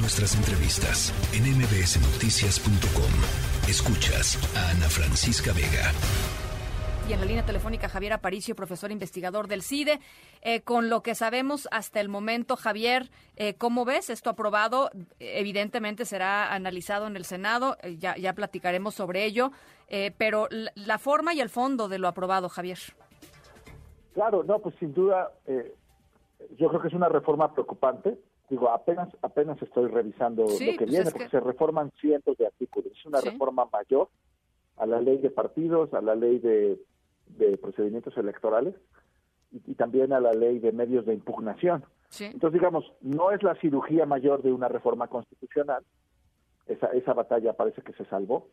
[0.00, 3.10] Nuestras entrevistas en mbsnoticias.com.
[3.68, 5.90] Escuchas a Ana Francisca Vega.
[7.08, 9.98] Y en la línea telefónica Javier Aparicio, profesor investigador del CIDE.
[10.42, 14.90] Eh, con lo que sabemos hasta el momento, Javier, eh, ¿cómo ves esto aprobado?
[15.18, 19.50] Evidentemente será analizado en el Senado, eh, ya, ya platicaremos sobre ello,
[20.16, 22.78] pero la, la, forma y el fondo de lo aprobado, Javier.
[24.14, 25.32] Claro, no, pues sin duda,
[26.56, 28.16] yo creo que es una reforma preocupante
[28.48, 32.92] digo, apenas apenas estoy revisando lo que pues viene, porque se reforman cientos de artículos.
[32.92, 34.08] Es una reforma mayor
[34.76, 36.78] a la ley de partidos, a la ley de,
[37.60, 38.74] procedimientos electorales
[39.52, 41.84] y, también a la ley de medios de impugnación.
[42.18, 45.84] Entonces, digamos, no es la cirugía mayor de una reforma constitucional,
[46.66, 48.48] esa, esa batalla parece que se salvó,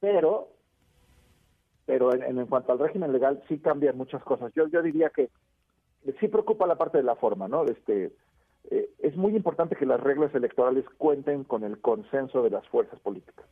[0.00, 0.48] pero
[1.86, 4.52] pero en, en, cuanto al régimen legal sí cambian muchas cosas.
[4.54, 5.30] Yo yo diría que
[6.20, 7.64] sí preocupa la parte de la forma, ¿no?
[7.64, 8.12] Este,
[8.68, 12.98] eh, es muy importante que las reglas electorales cuenten con el consenso de las fuerzas
[13.00, 13.46] políticas.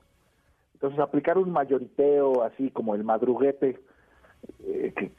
[0.74, 3.80] Entonces, aplicar un mayoriteo así como el madruguete
[4.64, 5.10] eh, que,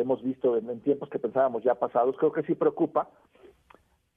[0.00, 3.08] hemos visto en, tiempos que pensábamos ya pasados, creo que sí preocupa.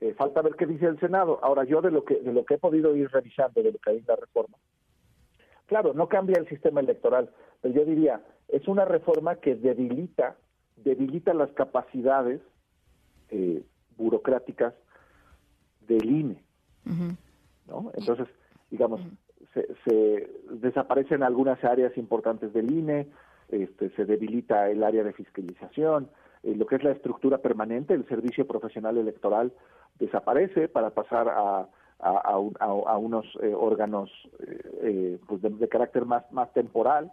[0.02, 1.39] Eh, falta ver qué dice el Senado.
[1.44, 3.91] Ahora, yo de lo que de lo que he podido ir revisando de lo que
[3.91, 4.57] hay en la reforma,
[5.67, 7.30] claro, no cambia el sistema electoral,
[7.61, 10.35] pero yo diría, es una reforma que debilita,
[10.78, 12.41] debilita las capacidades
[13.95, 14.73] burocráticas
[15.87, 16.43] del INE.
[17.67, 17.91] ¿no?
[17.95, 18.27] Entonces,
[18.69, 19.01] digamos,
[19.53, 23.07] se, desaparecen algunas áreas importantes del INE,
[23.49, 26.09] este, se debilita el área de fiscalización,
[26.43, 29.51] eh, lo que es la estructura permanente, el servicio profesional electoral
[29.99, 31.67] desaparece para pasar a,
[31.99, 34.09] a, unos eh, órganos
[34.81, 37.11] eh, pues de, carácter más, más temporal.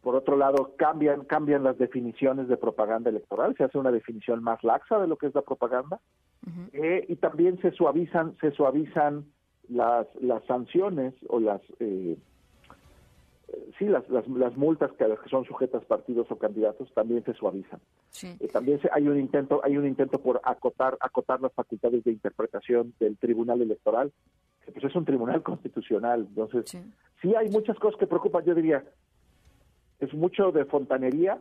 [0.00, 4.62] por otro lado, cambian, cambian las definiciones de propaganda electoral, se hace una definición más
[4.64, 6.00] laxa de lo que es la propaganda.
[6.72, 9.26] Eh, y también se suavizan se suavizan
[9.68, 12.18] las las sanciones o las eh,
[13.78, 17.80] sí las, las, multas que, que son sujetas partidos o candidatos también se suavizan.
[18.22, 22.92] Eh, también hay un intento hay un intento por acotar acotar las facultades de interpretación
[22.98, 24.12] del tribunal electoral
[24.64, 26.82] que pues es un tribunal constitucional entonces sí.
[27.20, 28.44] sí hay muchas cosas que preocupan.
[28.44, 28.82] Yo diría
[30.00, 31.38] es mucho de fontanería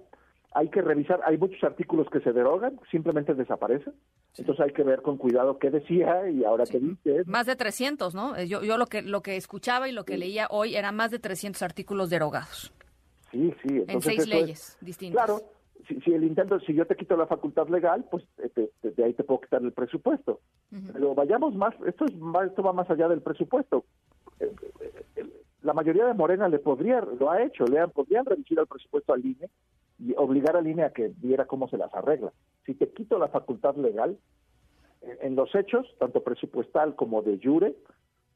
[0.53, 3.93] hay que revisar, hay muchos artículos que se derogan, simplemente desaparecen.
[4.37, 7.23] Entonces hay que ver con cuidado qué decía y ahora qué dice.
[7.25, 8.35] Más de 300, ¿no?
[8.35, 11.11] Eh, yo, yo lo que lo que escuchaba y lo que leía hoy eran más
[11.11, 12.73] de 300 artículos derogados.
[13.31, 13.83] Sí, sí.
[13.87, 15.25] en seis leyes distintas.
[15.25, 15.41] Claro,
[15.87, 19.23] si, el intento, si yo te quito la facultad legal, pues eh, de ahí te
[19.23, 20.41] puedo quitar el presupuesto.
[20.93, 23.85] Pero vayamos más, esto, es, esto va más allá del presupuesto.
[24.39, 24.51] Eh,
[25.61, 29.13] la mayoría de Morena le podría, lo ha hecho, le han, podrían reducir el presupuesto
[29.13, 29.49] al INE
[30.01, 32.33] y obligar al INE a que viera cómo se las arregla.
[32.65, 34.17] Si te quito la facultad legal,
[35.01, 37.75] en los hechos, tanto presupuestal como de jure,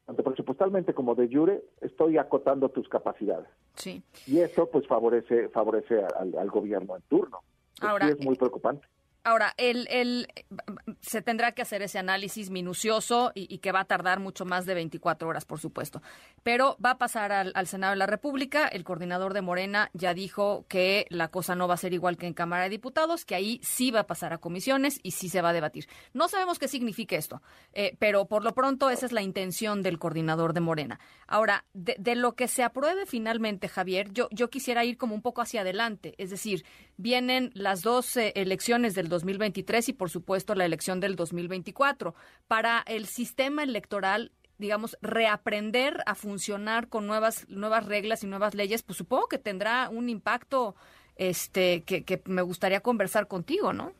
[0.06, 3.48] tanto presupuestalmente como de jure, estoy acotando tus capacidades.
[3.76, 4.03] Sí.
[4.28, 7.40] Y eso pues favorece favorece al, gobierno en turno.
[7.82, 8.88] Ahora, es muy preocupante.
[9.24, 10.28] Ahora, el, el,
[11.05, 14.73] se tendrá que hacer ese análisis minucioso y, que va a tardar mucho más de
[14.73, 16.01] 24 horas, por supuesto.
[16.43, 18.67] Pero va a pasar al, Senado de la República.
[18.67, 22.27] El coordinador de Morena ya dijo que la cosa no va a ser igual que
[22.27, 25.41] en Cámara de Diputados, que ahí sí va a pasar a comisiones y sí se
[25.41, 25.88] va a debatir.
[26.13, 27.41] No sabemos qué significa esto,
[27.73, 30.99] eh, pero por lo pronto esa es la intención del coordinador de Morena.
[31.27, 35.22] Ahora, de, de lo que se apruebe finalmente, Javier, yo, yo quisiera ir como un
[35.22, 36.16] poco hacia adelante.
[36.17, 36.66] Es decir,
[36.97, 42.13] vienen las dos eh, elecciones del 2023 y por supuesto la elección del 2024.
[42.47, 48.83] Para el sistema electoral, digamos, reaprender a funcionar con nuevas, nuevas reglas y nuevas leyes,
[48.83, 50.75] pues supongo que tendrá un impacto
[51.16, 53.91] este que, que me gustaría conversar contigo, ¿no?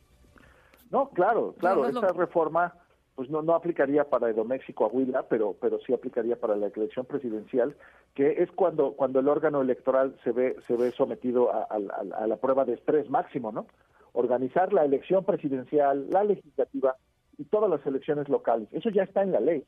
[0.92, 2.74] No, claro, claro, esta reforma
[3.16, 7.76] pues no, no aplicaría para Edoméxico Aguila, pero, pero sí aplicaría para la elección presidencial,
[8.14, 12.36] que es cuando, cuando el órgano electoral se ve, se ve sometido a, a la
[12.38, 13.68] prueba de estrés máximo, ¿no?
[14.16, 16.96] Organizar la elección presidencial, la legislativa
[17.38, 18.68] y todas las elecciones locales.
[18.72, 19.64] Eso ya está en la ley.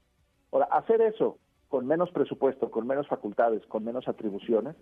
[0.52, 4.76] Ahora, hacer eso con menos presupuesto, con menos facultades, con menos atribuciones,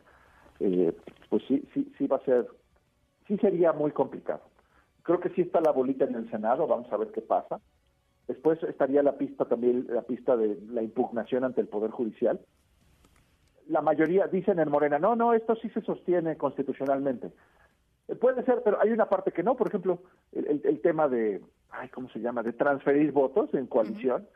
[0.60, 0.96] eh,
[1.30, 2.48] pues sí, sí, sí va a ser,
[3.28, 4.42] sí sería muy complicado.
[5.02, 7.60] Creo que sí está la bolita en el Senado, vamos a ver qué pasa.
[8.28, 12.40] Después estaría la pista también, la pista de la impugnación ante el Poder Judicial.
[13.68, 17.32] La mayoría dicen en Morena, no, no, esto sí se sostiene constitucionalmente.
[18.08, 19.56] Eh, puede ser, pero hay una parte que no.
[19.56, 21.42] Por ejemplo, el, tema de,
[21.72, 22.44] ay, ¿cómo se llama?
[22.44, 24.28] De transferir votos en coalición,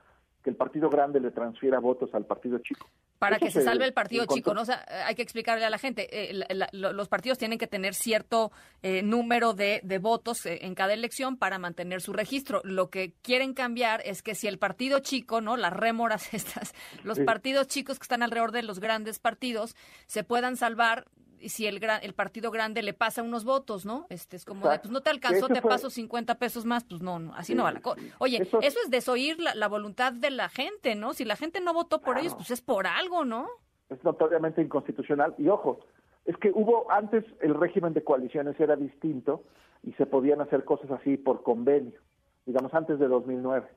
[0.43, 2.87] que el partido grande le transfiera votos al partido chico.
[3.17, 4.63] para que se, salve el partido chico, ¿no?
[5.05, 8.51] hay que explicarle a la gente, eh, los partidos tienen que tener cierto
[8.81, 12.61] eh, número de, votos eh, en cada elección para mantener su registro.
[12.63, 15.57] Lo que quieren cambiar es que si el partido chico, ¿no?
[15.57, 16.73] Las rémoras estas,
[17.03, 19.75] los partidos chicos que están alrededor de los grandes partidos,
[20.07, 21.05] se puedan salvar
[21.47, 24.05] si el gran, el partido grande le pasa unos votos, ¿no?
[24.09, 27.33] Este es como, pues no te alcanzó, te paso 50 pesos más, pues no, no
[27.35, 28.01] así no va la cosa.
[28.17, 31.13] Oye, eso, es desoír la, voluntad de la gente, ¿no?
[31.13, 33.47] Si la gente no votó por ellos, pues es por algo, ¿no?
[33.89, 35.35] Es notoriamente inconstitucional.
[35.37, 35.79] Y ojo,
[36.25, 39.43] es que hubo antes el régimen de coaliciones era distinto
[39.83, 41.99] y se podían hacer cosas así por convenio,
[42.45, 43.67] digamos antes de 2009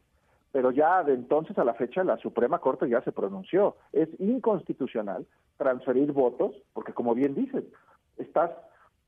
[0.52, 3.76] pero ya de entonces a la fecha la Suprema Corte ya se pronunció.
[3.93, 5.26] Es inconstitucional
[5.56, 7.64] transferir votos, porque como bien dices,
[8.19, 8.50] estás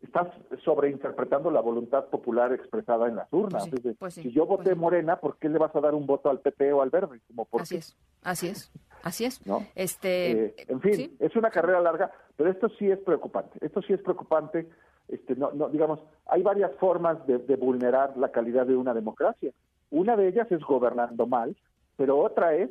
[0.03, 0.29] estás
[0.63, 3.69] sobreinterpretando la voluntad popular expresada en las urnas.
[3.99, 6.41] Pues si yo voté pues Morena, ¿por qué le vas a dar un voto al
[6.41, 7.21] PP o al Verde?
[7.27, 8.71] Como así es, así es,
[9.03, 9.41] así es.
[9.75, 13.59] Este, eh, en fin, es una carrera larga, pero esto sí es preocupante.
[13.65, 14.69] Esto sí es preocupante.
[15.09, 19.53] Este, no, no, digamos, hay varias formas de vulnerar la calidad de una democracia.
[19.95, 21.57] Una de ellas es gobernando mal,
[21.97, 22.69] pero otra es,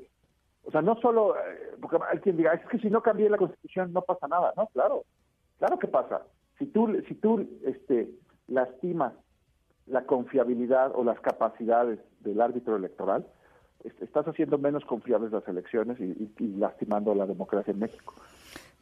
[0.66, 3.38] o sea, no solo, eh, porque hay quien diga, es que si no cambié la
[3.38, 4.68] constitución no pasa nada, ¿no?
[4.74, 5.06] Claro,
[5.58, 6.24] claro que pasa.
[6.60, 8.10] Si tú, si tú este,
[8.50, 9.14] lastimas
[9.86, 13.26] la confiabilidad o las capacidades del árbitro electoral,
[14.02, 18.16] estás haciendo menos confiables las elecciones y, y lastimando la democracia en México.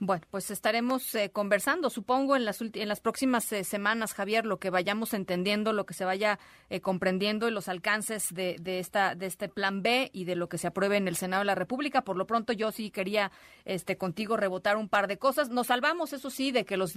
[0.04, 4.58] Bueno, pues estaremos eh, conversando, supongo, en las, en las próximas eh, semanas, Javier, lo
[4.58, 6.40] que vayamos entendiendo, lo que se vaya
[6.72, 10.50] eh, comprendiendo y los alcances de, de, esta, de este plan B y de lo
[10.50, 12.02] que se apruebe en el Senado de la República.
[12.02, 13.32] Por lo pronto, yo sí quería
[13.64, 15.52] este, contigo rebotar un par de cosas.
[15.52, 16.96] Nos salvamos, eso sí, de que los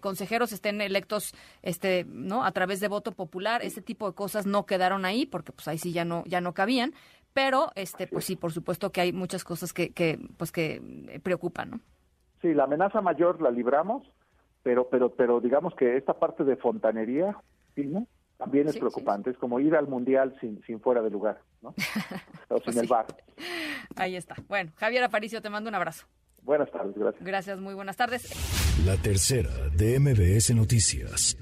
[0.00, 2.42] consejeros estén electos este, ¿no?
[2.42, 3.62] a través de voto popular.
[3.62, 6.54] Ese tipo de cosas no quedaron ahí, porque pues ahí sí ya no, ya no
[6.54, 6.94] cabían.
[7.34, 11.68] Pero, este, pues sí, por supuesto que hay muchas cosas que, que, pues que preocupan,
[11.68, 11.80] ¿no?
[12.42, 14.06] Sí, la amenaza mayor la libramos,
[14.62, 17.36] pero, pero, pero digamos que esta parte de fontanería,
[18.36, 21.70] También es preocupante, es como ir al mundial sin, sin fuera de lugar, ¿no?
[22.48, 23.06] o sin pues el bar.
[23.96, 24.34] Ahí está.
[24.48, 26.06] Bueno, Javier Aparicio, te mando un abrazo.
[26.42, 27.24] Buenas tardes, gracias.
[27.24, 28.84] Gracias, muy buenas tardes.
[28.84, 31.36] La tercera de MBS Noticias.